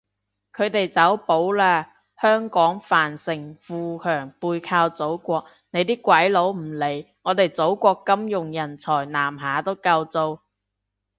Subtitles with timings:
[0.51, 1.85] 佢哋走寶喇，
[2.19, 10.41] 香港繁盛富強背靠祖國，你啲鬼佬唔嚟，我哋祖國金融人才南下都夠做